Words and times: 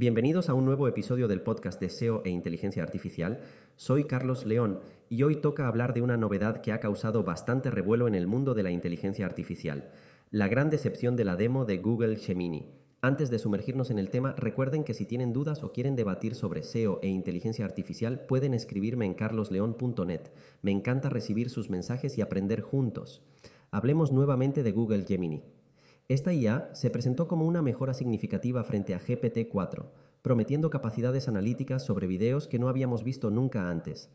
Bienvenidos 0.00 0.48
a 0.48 0.54
un 0.54 0.64
nuevo 0.64 0.88
episodio 0.88 1.28
del 1.28 1.42
podcast 1.42 1.78
de 1.78 1.90
SEO 1.90 2.22
e 2.24 2.30
Inteligencia 2.30 2.82
Artificial. 2.82 3.42
Soy 3.76 4.04
Carlos 4.04 4.46
León 4.46 4.80
y 5.10 5.24
hoy 5.24 5.36
toca 5.36 5.68
hablar 5.68 5.92
de 5.92 6.00
una 6.00 6.16
novedad 6.16 6.62
que 6.62 6.72
ha 6.72 6.80
causado 6.80 7.22
bastante 7.22 7.70
revuelo 7.70 8.08
en 8.08 8.14
el 8.14 8.26
mundo 8.26 8.54
de 8.54 8.62
la 8.62 8.70
inteligencia 8.70 9.26
artificial, 9.26 9.90
la 10.30 10.48
gran 10.48 10.70
decepción 10.70 11.16
de 11.16 11.26
la 11.26 11.36
demo 11.36 11.66
de 11.66 11.76
Google 11.76 12.16
Gemini. 12.16 12.70
Antes 13.02 13.28
de 13.28 13.38
sumergirnos 13.38 13.90
en 13.90 13.98
el 13.98 14.08
tema, 14.08 14.34
recuerden 14.38 14.84
que 14.84 14.94
si 14.94 15.04
tienen 15.04 15.34
dudas 15.34 15.62
o 15.62 15.70
quieren 15.70 15.96
debatir 15.96 16.34
sobre 16.34 16.62
SEO 16.62 16.98
e 17.02 17.08
inteligencia 17.08 17.66
artificial, 17.66 18.20
pueden 18.20 18.54
escribirme 18.54 19.04
en 19.04 19.12
carlosleón.net. 19.12 20.30
Me 20.62 20.70
encanta 20.70 21.10
recibir 21.10 21.50
sus 21.50 21.68
mensajes 21.68 22.16
y 22.16 22.22
aprender 22.22 22.62
juntos. 22.62 23.20
Hablemos 23.70 24.12
nuevamente 24.12 24.62
de 24.62 24.72
Google 24.72 25.04
Gemini. 25.04 25.42
Esta 26.10 26.32
IA 26.32 26.70
se 26.72 26.90
presentó 26.90 27.28
como 27.28 27.46
una 27.46 27.62
mejora 27.62 27.94
significativa 27.94 28.64
frente 28.64 28.96
a 28.96 29.00
GPT-4, 29.00 29.90
prometiendo 30.22 30.68
capacidades 30.68 31.28
analíticas 31.28 31.84
sobre 31.84 32.08
videos 32.08 32.48
que 32.48 32.58
no 32.58 32.68
habíamos 32.68 33.04
visto 33.04 33.30
nunca 33.30 33.70
antes. 33.70 34.10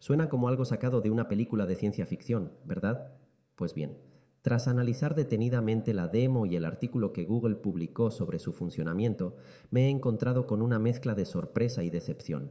Suena 0.00 0.28
como 0.28 0.48
algo 0.48 0.64
sacado 0.64 1.00
de 1.00 1.10
una 1.10 1.28
película 1.28 1.64
de 1.66 1.76
ciencia 1.76 2.04
ficción, 2.04 2.50
¿verdad? 2.64 3.12
Pues 3.54 3.74
bien, 3.74 3.96
tras 4.42 4.66
analizar 4.66 5.14
detenidamente 5.14 5.94
la 5.94 6.08
demo 6.08 6.46
y 6.46 6.56
el 6.56 6.64
artículo 6.64 7.12
que 7.12 7.26
Google 7.26 7.54
publicó 7.54 8.10
sobre 8.10 8.40
su 8.40 8.52
funcionamiento, 8.52 9.36
me 9.70 9.86
he 9.86 9.88
encontrado 9.88 10.48
con 10.48 10.62
una 10.62 10.80
mezcla 10.80 11.14
de 11.14 11.26
sorpresa 11.26 11.84
y 11.84 11.90
decepción. 11.90 12.50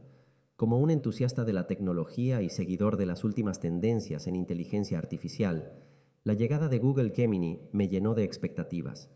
Como 0.56 0.78
un 0.78 0.90
entusiasta 0.90 1.44
de 1.44 1.52
la 1.52 1.66
tecnología 1.66 2.40
y 2.40 2.48
seguidor 2.48 2.96
de 2.96 3.04
las 3.04 3.24
últimas 3.24 3.60
tendencias 3.60 4.26
en 4.26 4.36
inteligencia 4.36 4.96
artificial, 4.96 5.82
la 6.26 6.34
llegada 6.34 6.68
de 6.68 6.80
Google 6.80 7.12
Gemini 7.14 7.60
me 7.70 7.86
llenó 7.86 8.12
de 8.14 8.24
expectativas. 8.24 9.08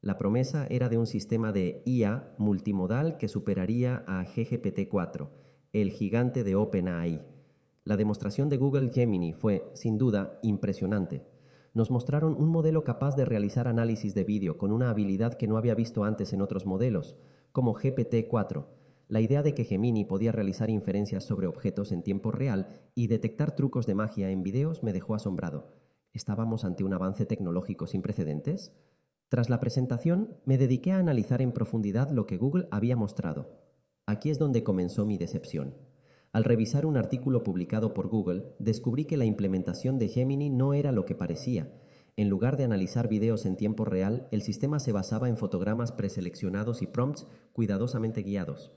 La 0.00 0.16
promesa 0.16 0.66
era 0.70 0.88
de 0.88 0.96
un 0.96 1.06
sistema 1.06 1.52
de 1.52 1.82
IA 1.84 2.34
multimodal 2.38 3.18
que 3.18 3.28
superaría 3.28 4.04
a 4.06 4.24
GGPT-4, 4.24 5.28
el 5.74 5.90
gigante 5.90 6.42
de 6.42 6.54
OpenAI. 6.54 7.20
La 7.84 7.98
demostración 7.98 8.48
de 8.48 8.56
Google 8.56 8.90
Gemini 8.90 9.34
fue, 9.34 9.70
sin 9.74 9.98
duda, 9.98 10.40
impresionante. 10.42 11.26
Nos 11.74 11.90
mostraron 11.90 12.34
un 12.40 12.48
modelo 12.48 12.84
capaz 12.84 13.16
de 13.16 13.26
realizar 13.26 13.68
análisis 13.68 14.14
de 14.14 14.24
vídeo 14.24 14.56
con 14.56 14.72
una 14.72 14.88
habilidad 14.88 15.34
que 15.34 15.46
no 15.46 15.58
había 15.58 15.74
visto 15.74 16.04
antes 16.04 16.32
en 16.32 16.40
otros 16.40 16.64
modelos, 16.64 17.18
como 17.52 17.74
GPT-4. 17.74 18.64
La 19.08 19.20
idea 19.20 19.42
de 19.42 19.52
que 19.52 19.64
Gemini 19.64 20.06
podía 20.06 20.32
realizar 20.32 20.70
inferencias 20.70 21.22
sobre 21.22 21.48
objetos 21.48 21.92
en 21.92 22.02
tiempo 22.02 22.30
real 22.30 22.80
y 22.94 23.08
detectar 23.08 23.54
trucos 23.54 23.84
de 23.84 23.94
magia 23.94 24.30
en 24.30 24.42
videos 24.42 24.82
me 24.82 24.94
dejó 24.94 25.14
asombrado. 25.14 25.89
¿Estábamos 26.12 26.64
ante 26.64 26.82
un 26.82 26.92
avance 26.92 27.24
tecnológico 27.24 27.86
sin 27.86 28.02
precedentes? 28.02 28.72
Tras 29.28 29.48
la 29.48 29.60
presentación, 29.60 30.36
me 30.44 30.58
dediqué 30.58 30.90
a 30.90 30.98
analizar 30.98 31.40
en 31.40 31.52
profundidad 31.52 32.10
lo 32.10 32.26
que 32.26 32.36
Google 32.36 32.66
había 32.72 32.96
mostrado. 32.96 33.60
Aquí 34.06 34.30
es 34.30 34.38
donde 34.40 34.64
comenzó 34.64 35.06
mi 35.06 35.18
decepción. 35.18 35.76
Al 36.32 36.42
revisar 36.42 36.84
un 36.84 36.96
artículo 36.96 37.44
publicado 37.44 37.94
por 37.94 38.08
Google, 38.08 38.54
descubrí 38.58 39.04
que 39.04 39.16
la 39.16 39.24
implementación 39.24 39.98
de 39.98 40.08
Gemini 40.08 40.50
no 40.50 40.74
era 40.74 40.90
lo 40.90 41.04
que 41.04 41.14
parecía. 41.14 41.72
En 42.16 42.28
lugar 42.28 42.56
de 42.56 42.64
analizar 42.64 43.08
videos 43.08 43.46
en 43.46 43.56
tiempo 43.56 43.84
real, 43.84 44.26
el 44.32 44.42
sistema 44.42 44.80
se 44.80 44.90
basaba 44.90 45.28
en 45.28 45.36
fotogramas 45.36 45.92
preseleccionados 45.92 46.82
y 46.82 46.88
prompts 46.88 47.26
cuidadosamente 47.52 48.22
guiados. 48.22 48.72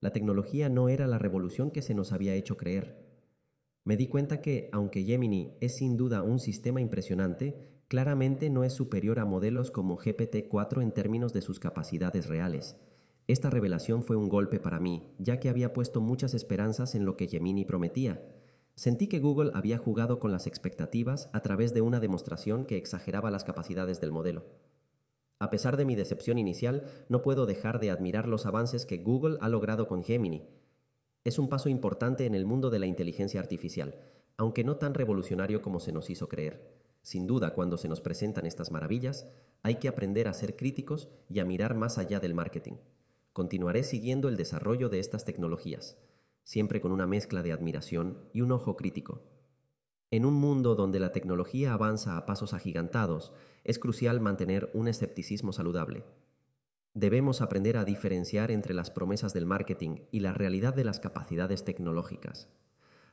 La 0.00 0.12
tecnología 0.12 0.68
no 0.68 0.88
era 0.88 1.08
la 1.08 1.18
revolución 1.18 1.70
que 1.72 1.82
se 1.82 1.94
nos 1.94 2.12
había 2.12 2.34
hecho 2.34 2.56
creer. 2.56 3.11
Me 3.84 3.96
di 3.96 4.06
cuenta 4.06 4.40
que, 4.40 4.68
aunque 4.72 5.02
Gemini 5.02 5.56
es 5.60 5.76
sin 5.76 5.96
duda 5.96 6.22
un 6.22 6.38
sistema 6.38 6.80
impresionante, 6.80 7.82
claramente 7.88 8.48
no 8.48 8.62
es 8.62 8.72
superior 8.72 9.18
a 9.18 9.24
modelos 9.24 9.72
como 9.72 9.98
GPT-4 9.98 10.82
en 10.82 10.92
términos 10.92 11.32
de 11.32 11.42
sus 11.42 11.58
capacidades 11.58 12.28
reales. 12.28 12.76
Esta 13.26 13.50
revelación 13.50 14.04
fue 14.04 14.16
un 14.16 14.28
golpe 14.28 14.60
para 14.60 14.78
mí, 14.78 15.12
ya 15.18 15.40
que 15.40 15.48
había 15.48 15.72
puesto 15.72 16.00
muchas 16.00 16.32
esperanzas 16.32 16.94
en 16.94 17.04
lo 17.04 17.16
que 17.16 17.26
Gemini 17.26 17.64
prometía. 17.64 18.22
Sentí 18.76 19.08
que 19.08 19.18
Google 19.18 19.50
había 19.52 19.78
jugado 19.78 20.20
con 20.20 20.30
las 20.30 20.46
expectativas 20.46 21.28
a 21.32 21.40
través 21.40 21.74
de 21.74 21.80
una 21.80 21.98
demostración 21.98 22.66
que 22.66 22.76
exageraba 22.76 23.32
las 23.32 23.44
capacidades 23.44 24.00
del 24.00 24.12
modelo. 24.12 24.46
A 25.40 25.50
pesar 25.50 25.76
de 25.76 25.84
mi 25.84 25.96
decepción 25.96 26.38
inicial, 26.38 26.84
no 27.08 27.20
puedo 27.20 27.46
dejar 27.46 27.80
de 27.80 27.90
admirar 27.90 28.28
los 28.28 28.46
avances 28.46 28.86
que 28.86 28.98
Google 28.98 29.38
ha 29.40 29.48
logrado 29.48 29.88
con 29.88 30.04
Gemini, 30.04 30.46
es 31.24 31.38
un 31.38 31.48
paso 31.48 31.68
importante 31.68 32.26
en 32.26 32.34
el 32.34 32.46
mundo 32.46 32.70
de 32.70 32.78
la 32.78 32.86
inteligencia 32.86 33.40
artificial, 33.40 34.00
aunque 34.36 34.64
no 34.64 34.76
tan 34.76 34.94
revolucionario 34.94 35.62
como 35.62 35.78
se 35.80 35.92
nos 35.92 36.10
hizo 36.10 36.28
creer. 36.28 36.82
Sin 37.02 37.26
duda, 37.26 37.54
cuando 37.54 37.78
se 37.78 37.88
nos 37.88 38.00
presentan 38.00 38.46
estas 38.46 38.70
maravillas, 38.70 39.28
hay 39.62 39.76
que 39.76 39.88
aprender 39.88 40.28
a 40.28 40.34
ser 40.34 40.56
críticos 40.56 41.08
y 41.28 41.40
a 41.40 41.44
mirar 41.44 41.74
más 41.74 41.98
allá 41.98 42.20
del 42.20 42.34
marketing. 42.34 42.74
Continuaré 43.32 43.82
siguiendo 43.82 44.28
el 44.28 44.36
desarrollo 44.36 44.88
de 44.88 44.98
estas 44.98 45.24
tecnologías, 45.24 45.98
siempre 46.44 46.80
con 46.80 46.92
una 46.92 47.06
mezcla 47.06 47.42
de 47.42 47.52
admiración 47.52 48.18
y 48.32 48.40
un 48.40 48.52
ojo 48.52 48.76
crítico. 48.76 49.22
En 50.10 50.26
un 50.26 50.34
mundo 50.34 50.74
donde 50.74 51.00
la 51.00 51.12
tecnología 51.12 51.72
avanza 51.72 52.16
a 52.16 52.26
pasos 52.26 52.52
agigantados, 52.52 53.32
es 53.64 53.78
crucial 53.78 54.20
mantener 54.20 54.70
un 54.74 54.86
escepticismo 54.88 55.52
saludable. 55.52 56.04
Debemos 56.94 57.40
aprender 57.40 57.78
a 57.78 57.84
diferenciar 57.84 58.50
entre 58.50 58.74
las 58.74 58.90
promesas 58.90 59.32
del 59.32 59.46
marketing 59.46 60.00
y 60.10 60.20
la 60.20 60.34
realidad 60.34 60.74
de 60.74 60.84
las 60.84 61.00
capacidades 61.00 61.64
tecnológicas. 61.64 62.48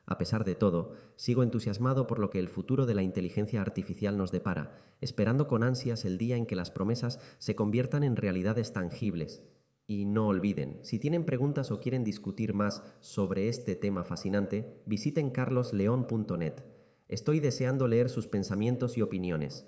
A 0.06 0.18
pesar 0.18 0.44
de 0.44 0.56
todo, 0.56 0.94
sigo 1.16 1.44
entusiasmado 1.44 2.06
por 2.06 2.20
lo 2.20 2.30
que 2.30 2.40
el 2.40 2.50
futuro 2.50 2.86
de 2.86 2.96
la 2.96 3.04
inteligencia 3.04 3.62
artificial 3.62 4.18
nos 4.18 4.32
depara, 4.32 4.76
esperando 5.00 5.48
con 5.48 5.64
ansias 5.64 6.04
el 6.04 6.18
día 6.18 6.36
en 6.36 6.46
que 6.46 6.56
las 6.56 6.72
promesas 6.72 7.20
se 7.38 7.56
conviertan 7.56 8.04
en 8.04 8.18
realidades 8.18 8.74
tangibles. 8.74 9.44
Y 9.88 10.06
no 10.06 10.28
olviden, 10.28 10.80
si 10.84 11.00
tienen 11.00 11.26
preguntas 11.26 11.72
o 11.72 11.80
quieren 11.80 12.04
discutir 12.04 12.54
más 12.54 12.84
sobre 13.00 13.48
este 13.48 13.76
tema 13.76 14.04
fascinante, 14.04 14.82
visiten 14.86 15.30
carlosleon.net. 15.30 16.64
Estoy 17.08 17.40
deseando 17.40 17.88
leer 17.88 18.10
sus 18.10 18.28
pensamientos 18.28 18.98
y 18.98 19.02
opiniones. 19.02 19.68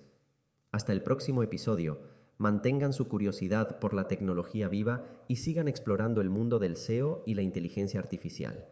Hasta 0.71 0.91
el 0.91 1.01
próximo 1.01 1.43
episodio 1.43 2.20
mantengan 2.41 2.91
su 2.91 3.07
curiosidad 3.07 3.77
por 3.77 3.93
la 3.93 4.07
tecnología 4.07 4.67
viva 4.67 5.05
y 5.27 5.35
sigan 5.35 5.67
explorando 5.67 6.21
el 6.21 6.31
mundo 6.31 6.57
del 6.57 6.75
SEO 6.75 7.21
y 7.27 7.35
la 7.35 7.43
inteligencia 7.43 7.99
artificial. 7.99 8.65